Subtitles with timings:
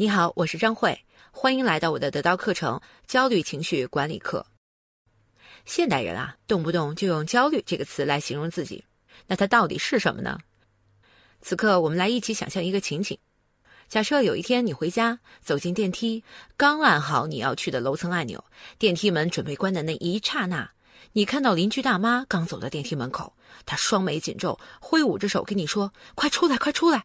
[0.00, 2.76] 你好，我是张慧，欢迎来到我的得到课程
[3.08, 4.46] 《焦虑情绪管理课》。
[5.64, 8.84] 现代人啊，动不动就用“焦虑”这个词来形容自己，
[9.26, 10.38] 那它到底是什么呢？
[11.40, 13.18] 此刻，我们来一起想象一个情景：
[13.88, 16.22] 假设有一天你回家，走进电梯，
[16.56, 18.44] 刚按好你要去的楼层按钮，
[18.78, 20.70] 电梯门准备关的那一刹那，
[21.14, 23.34] 你看到邻居大妈刚走到电梯门口，
[23.66, 27.04] 她双眉紧皱，挥舞着手跟你说：“快出来，快出来！”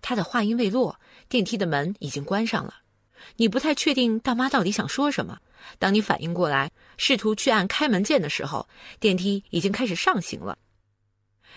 [0.00, 2.74] 她的话音未落，电梯的门已经关上了。
[3.36, 5.38] 你不太确定大妈到底想说什么。
[5.78, 8.68] 当你反应过来，试图去按开门键的时候，
[9.00, 10.56] 电梯已经开始上行了。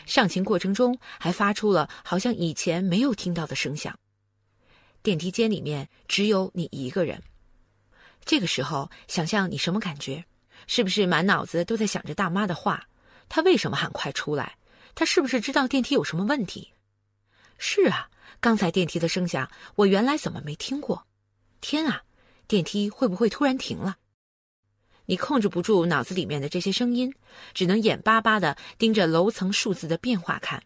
[0.05, 3.93] 上行过程中还发出了好像以前没有听到的声响。
[5.03, 7.21] 电梯间里面只有你一个人。
[8.25, 10.25] 这个时候，想象你什么感觉？
[10.67, 12.87] 是不是满脑子都在想着大妈的话？
[13.27, 14.57] 她为什么喊快出来？
[14.95, 16.73] 她是不是知道电梯有什么问题？
[17.61, 18.09] 是啊，
[18.39, 21.05] 刚才电梯的声响，我原来怎么没听过？
[21.59, 22.03] 天啊，
[22.47, 23.97] 电梯会不会突然停了？
[25.07, 27.13] 你控制不住脑子里面的这些声音，
[27.53, 30.63] 只能眼巴巴地盯着楼层数字的变化看，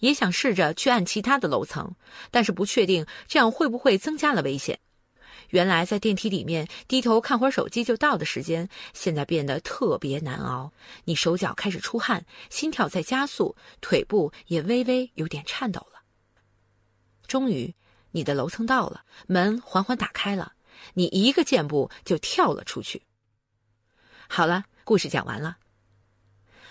[0.00, 1.94] 也想试着去按其他的楼层，
[2.30, 4.78] 但是不确定这样会不会增加了危险。
[5.50, 10.72] 原来在电梯里面低头看会儿手机就到的时间，现在变得特别难熬。
[11.04, 15.95] 你手脚开始出汗，心跳在加速，腿部也微微有点颤抖了。
[17.26, 17.74] 终于。
[18.12, 20.54] 你的楼层到了，门缓缓打开了，
[20.94, 23.02] 你一个箭步就跳了出去。
[24.26, 25.58] 好了，故事讲完了。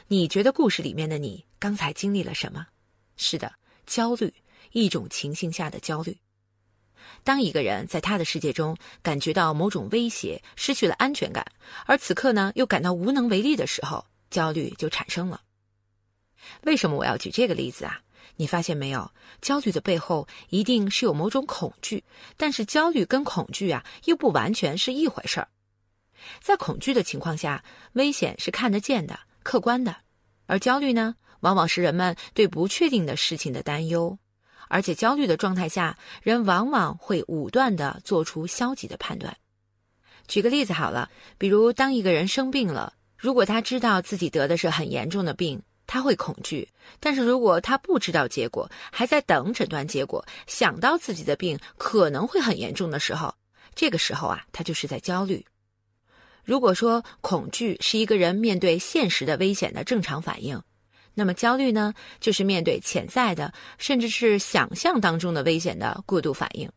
[0.07, 2.65] 你觉得故事里面的你刚才经历了什么？
[3.15, 3.53] 是的，
[3.85, 4.33] 焦虑，
[4.71, 6.17] 一种情形下的焦虑。
[7.23, 11.45] 当一个人在他的世界中感觉到某种威胁，失去了安全感，
[11.85, 15.41] 而此刻呢又感到无能为力的时候，焦虑就产生了。
[16.63, 18.01] 为什么我要举这个例子啊？
[18.37, 22.03] 你发现没有，焦虑的背后一定是有某种恐惧，
[22.35, 25.47] 但是焦虑跟恐惧啊又不完全是一回事儿。
[26.41, 29.93] 在恐惧的情况下，危险是看得见的、客观的；
[30.47, 34.17] 而焦虑呢，往往是人们对不确定的事情的担忧。
[34.67, 39.37] 而且焦虑的状态下，人往往会武断地做出消极的判断。
[40.27, 45.61] 举个例子好了，比如当一个人生病了，如果他知道自己得的是很严重的病。
[45.95, 46.67] 他会恐惧，
[46.99, 53.33] 但是如果他不知道结果，还在等诊断结果，想到自己的病可能会很严重的时候，
[53.73, 55.45] 这个时候啊，他就是在焦虑。
[56.43, 60.61] 如果说恐惧是一个人面对现实的危险的正常反应，
[61.13, 66.69] 那么焦虑呢，就是面对潜在的甚至是想象当中的危险的过度反应。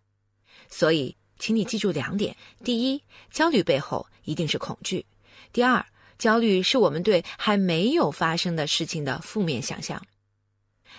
[0.69, 3.03] 所以，请你记住两点：第一，
[3.33, 5.05] 焦虑背后一定是恐惧；
[5.53, 5.85] 第二。
[6.19, 10.03] 焦虑是我们对还没有发生的事情的负面想象。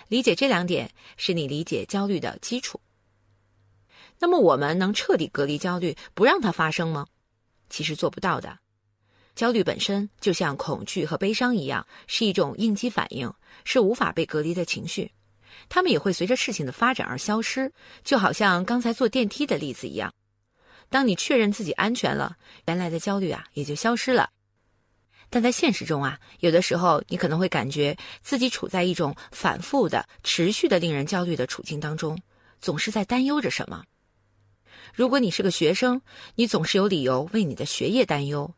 [0.08, 2.80] 理解这两点是你理解焦虑的基础。
[4.18, 7.06] 那么，我们能彻底隔离焦虑，不让它发生吗？
[7.68, 8.58] 其实做不到的。
[9.34, 13.32] 焦虑本身就像恐惧和悲伤一样，是一种应激反应，
[13.64, 15.12] 是无法被隔离的情绪。
[15.68, 20.12] 它们也会随着事情的发展而消失，就好像刚才坐电梯的例子一样。
[20.88, 24.30] 当你确认自己安全了，原来的焦虑啊也就消失了。
[25.30, 32.20] 但在现实中啊，有的时候你可能会感觉自己处在一种反复的、持续的令人焦虑的处境当中，
[32.60, 33.84] 总是在担忧着什么。
[34.92, 36.02] 如果你是个学生，
[36.34, 38.52] 你总是有理由为你的学业担忧；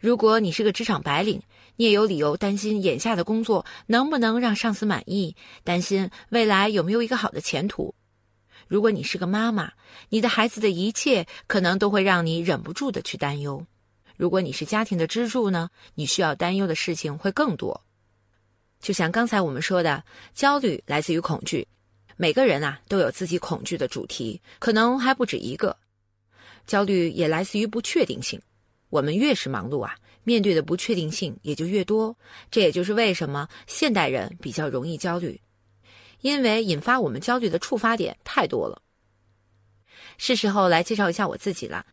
[0.00, 1.40] 如果你是个职场白领，
[1.76, 7.94] 你也有理由担心眼下的工作能不能让上司满意，担心未来有没有一个好的前途；
[8.66, 9.72] 如果你是个妈妈，
[10.08, 13.64] 你的孩子的一切可能都会让你忍不住的去担忧。
[14.20, 17.82] 如果你是家庭的支柱呢，你需要担忧的事情会更多。
[18.78, 20.04] 就像刚才我们说的，
[20.34, 21.66] 焦虑来自于恐惧。
[22.18, 25.74] 每个人啊都有自己恐惧的主题，可能还不止一个。
[26.66, 28.38] 焦虑也来自于不确定性。
[28.90, 32.14] 我们越是忙碌啊，面对的不确定性也就越多。
[32.50, 35.40] 这也就是为什么现代人比较容易焦虑，
[36.20, 38.82] 因为引发我们焦虑的触发点太多了。
[40.18, 41.86] 是时候来介绍一下我自己了，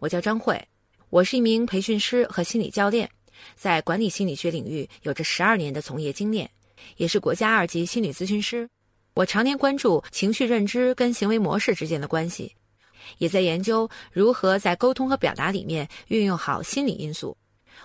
[0.00, 0.68] 我叫张慧。
[1.08, 3.08] 我是一名培训师和心理教练，
[3.54, 6.50] 在管理心理学领域有着十二年的从业经验，
[6.96, 8.68] 也是国家二级心理咨询师。
[9.14, 12.52] 我常年关注情绪认知跟行为模式之间的关系，
[13.18, 17.36] 也在研究如何在沟通和表达里面运用好心理因素。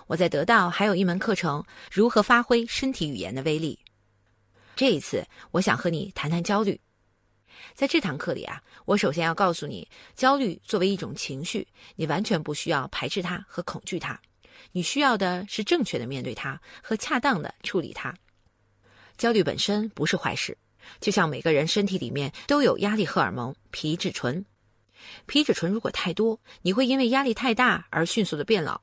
[0.08, 3.78] 我在得到还有一门课程，如何发挥身体语言的威力。
[4.74, 6.78] 这一次，我想和你谈谈焦虑。
[7.74, 11.66] 在这堂课里啊，我首先要告诉你，焦虑作为一种情绪，
[11.96, 14.20] 你完全不需要排斥它和恐惧它，
[14.72, 18.14] 你需要的是正确的面对它和恰当的处理它。
[19.16, 20.56] 焦虑本身不是坏事，
[21.00, 24.44] 就像每个人身体里面都有压力荷尔蒙皮质醇，
[25.26, 28.82] 皮质醇如果太多，你会因为压力太大而迅速的变老；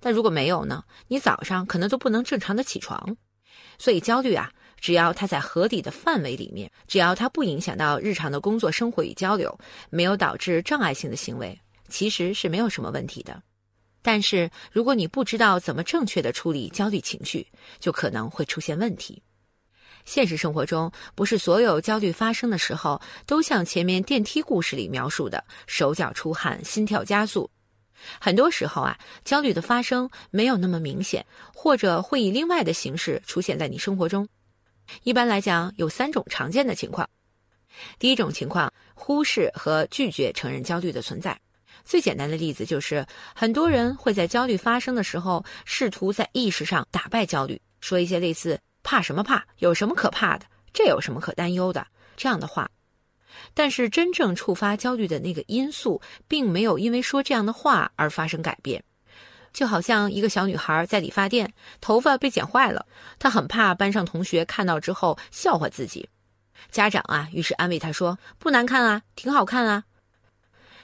[0.00, 3.16] 但如果没有呢，你早上可能都不能正常的起床。
[3.78, 4.52] 所以焦虑啊，
[4.82, 9.56] 只要它在合理的范围里面，只要它不影响到日常的工作生活与交流，
[9.90, 11.56] 没有导致障碍性的行为，
[11.88, 13.40] 其实是没有什么问题的。
[14.02, 17.46] 但是如果你不知道怎么正确的处理焦虑情绪，
[17.78, 19.22] 就可能会出现问题。
[20.04, 27.48] 现实生活中，不是所有焦虑发生的时候都像前面电梯故事里描述的手脚出汗、心跳加速。
[28.20, 31.24] 很多时候啊，焦虑的发生没有那么明显，
[31.54, 34.28] 或者会以另外的形式出现在你生活中。
[35.02, 37.08] 一般来讲，有三种常见的情况。
[37.98, 41.38] 第一种情况，忽视和拒绝承认焦虑的存在。
[41.84, 43.04] 最简单的例子就是，
[43.34, 48.60] 很多人会在焦虑发生的时候，试图在意识上打败焦虑，说一些类似。
[48.84, 49.44] 怕什么怕？
[49.58, 50.46] 有什么可怕的？
[50.72, 51.86] 这有什么可担忧的？
[52.16, 52.70] 这样的话，
[53.54, 58.82] 但是真正触发焦虑的那个因素，并没有因为说这样的话而发生改变。
[59.52, 62.86] 就好像一个小女孩在理发店，头发被剪坏了，
[63.18, 66.08] 她很怕班上同学看到之后笑话自己。
[66.70, 69.84] 家长啊，于是安慰她说：“不难看啊，挺好看啊。”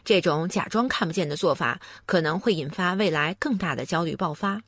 [0.05, 4.61] 这种假装看不见的做法，可能会引发未来更大的焦虑爆发。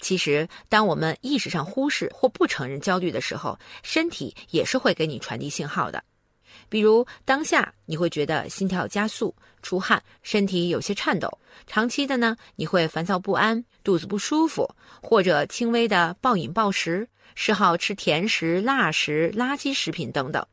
[0.00, 6.04] 其实，当我们意识上忽视或不承认焦虑的时候，身体也是会给你传递信号的。
[6.68, 11.28] 比如，当下你会觉得心跳加速、出汗、身体有些颤抖；
[11.66, 14.68] 长期的呢，你会烦躁不安、肚子不舒服，
[15.02, 20.44] 或者轻微的暴饮暴食、嗜好吃甜食、辣食、垃圾食品等等。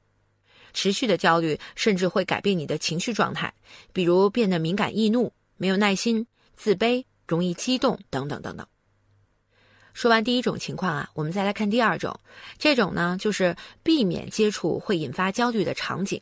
[0.74, 3.54] 持续的焦虑甚至会改变你的情绪状态，
[3.94, 6.26] 比如变得敏感易怒、没有耐心、
[6.56, 8.68] 自卑、容易激动等等等等。
[9.96, 12.20] 说完第一种情况啊，我们再来看第二种。
[12.58, 16.22] 这种呢，就是避免接触会引发焦虑的场景。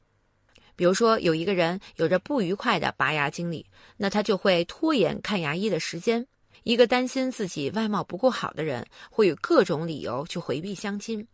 [0.75, 3.65] 比如说，有一个人有着不愉快的拔牙经历，
[3.97, 6.23] 那他就会拖延看牙医的时间。
[6.61, 11.27] 一个担心自己外貌不够好的人，会有各种理由去回避相亲。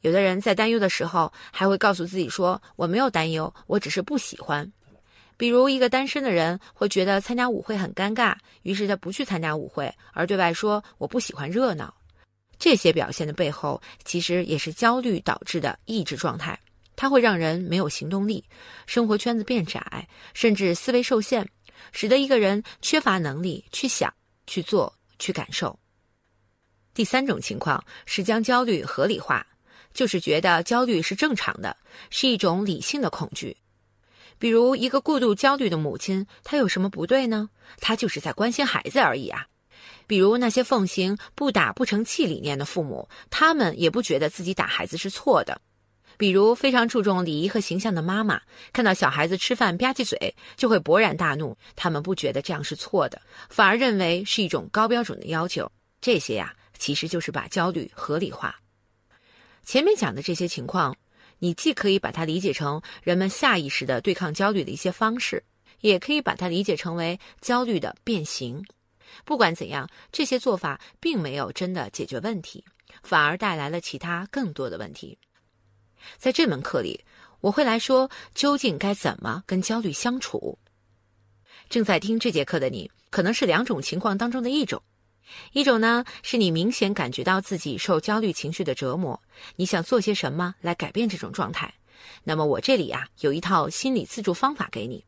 [0.00, 4.72] 有的人在担忧的时候，还会告诉自己说：“我没有担忧，我只是不喜欢。”
[5.36, 11.94] 比如，一个单身的人会觉得参加舞会很尴尬，于是他不去参加舞会，而对外说我不喜欢热闹。
[12.58, 16.58] 这些表现的背后，其实也是焦虑导致的抑制状态。
[16.98, 18.42] 它会让人没有行动力，
[18.86, 21.46] 生活圈子变窄，甚至思维受限，
[21.92, 24.10] 使得一个人缺乏能力去想、
[24.46, 25.78] 去做、去感受。
[26.94, 29.46] 第三种情况是将焦虑合理化，
[29.92, 31.76] 就是觉得焦虑是正常的，
[32.08, 33.54] 是一种理性的恐惧。
[34.38, 37.48] 比如一个过度焦虑的母亲，她有什么不对呢？
[37.80, 39.46] 她就是在关心孩子而已啊。
[40.06, 45.60] 比如那些奉行“不打不成器”理念的父母，他们也不觉得自己打孩子是错的。
[46.16, 48.40] 比如非常注重礼仪和形象的妈妈，
[48.72, 51.56] 看到小孩子吃饭吧唧嘴，就会勃然大怒。
[51.74, 55.70] 他们不觉得这样是错的，反而认为是一种高标准的要求。
[56.00, 58.54] 这些呀，其实就是把焦虑合理化。
[59.64, 60.96] 前面讲的这些情况。
[61.38, 65.44] 你既可以把它理解成人们下意识的对抗焦虑的一些方式，
[65.80, 68.64] 也可以把它理解成为焦虑的变形。
[69.24, 72.64] 不管怎样，这些做法并没有真的解决问题，
[73.02, 75.18] 反而带来了其他更多的问题。
[76.18, 77.04] 在这门课里，
[77.40, 80.58] 我会来说究竟该怎么跟焦虑相处。
[81.68, 84.82] 正在听这节课的你，可能是两种情况当中的一种。
[85.52, 89.20] 一种呢，是你明显感觉到自己受焦虑情绪的折磨，
[89.56, 91.74] 你想做些什么来改变这种状态？
[92.24, 95.04] 那么我这里啊有一套心理自助方法给你。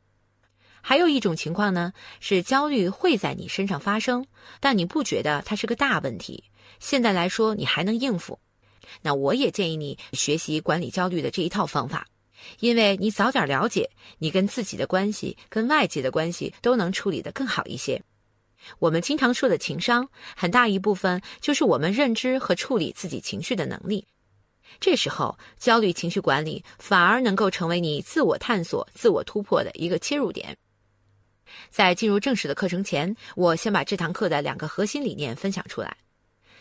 [0.80, 4.26] 还有一种情况呢，是焦虑会在你身上发生，
[4.60, 6.44] 但你不觉得它是个大问题，
[6.80, 8.38] 现在来说你还能应付。
[9.02, 12.06] 那我也建议你学习管理焦虑的这一套方法，
[12.60, 18.02] 因为你早点了解，你跟自己的关系、跟外界的关系都能处理得更好一些。
[18.78, 24.06] 我们经常说的情商，很大一部分就是我们认知和处理自己情绪的能力。
[24.80, 30.56] 这时候，焦虑情绪管理反而能够成为你自我探索、自我突破的一个切入点。
[31.70, 35.96] 在进入正式的课程前，我先把这堂课的两个核心理念分享出来。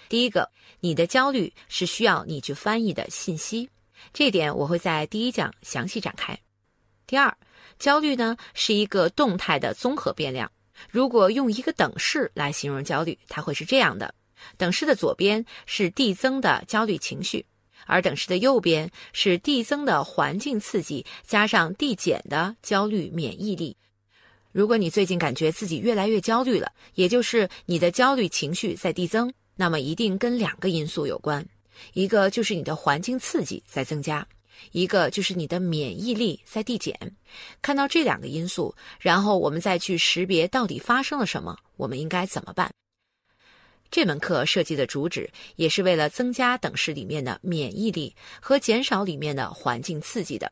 [0.08, 0.50] 第一个，
[0.80, 3.70] 你的焦虑是需要你去翻译的信息，
[4.13, 6.39] 这点我会在第一讲详细展开。
[7.06, 7.38] 第二，
[7.77, 10.50] 焦虑呢是一个动态的综合变量。
[10.89, 14.13] 如果用一个等式来形容焦虑，它会是这样的：
[14.57, 17.46] 等式的左边是递增的焦虑情绪，
[17.86, 23.75] 而等式的右边是递增的环境刺激加上递减的焦虑免疫力。
[24.51, 31.46] 如果你最近感觉自己越来越焦虑了，也就是你的焦虑情绪在递增，那么一定跟两个因素有关：
[31.93, 34.27] 一个就是你的环境刺激在增加，
[34.71, 37.15] 一个就是你的免疫力在递减。
[37.61, 42.71] 看到这两个因素，然后我们再去识别到底发生了什么，我们应该怎么办？
[43.89, 50.51] 这门课设计的主旨也是为了增加等式里面的免疫力和减少里面的环境刺激的。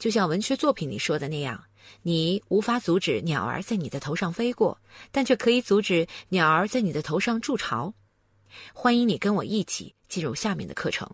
[0.00, 1.64] 就像文学作品里说的那样，
[2.02, 4.80] 你无法阻止鸟儿在你的头上飞过，
[5.12, 7.94] 但却可以阻止鸟儿在你的头上筑巢。
[8.72, 11.08] 欢迎你跟我一起进入下面的课程。